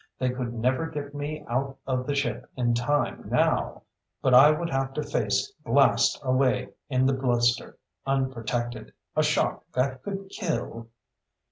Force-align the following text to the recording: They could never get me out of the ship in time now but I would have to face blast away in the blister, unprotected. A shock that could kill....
They 0.17 0.31
could 0.31 0.51
never 0.55 0.87
get 0.87 1.13
me 1.13 1.45
out 1.47 1.77
of 1.85 2.07
the 2.07 2.15
ship 2.15 2.49
in 2.55 2.73
time 2.73 3.29
now 3.31 3.83
but 4.19 4.33
I 4.33 4.49
would 4.49 4.71
have 4.71 4.93
to 4.95 5.03
face 5.03 5.51
blast 5.63 6.19
away 6.23 6.69
in 6.89 7.05
the 7.05 7.13
blister, 7.13 7.77
unprotected. 8.07 8.93
A 9.15 9.21
shock 9.21 9.63
that 9.73 10.01
could 10.01 10.29
kill.... 10.29 10.87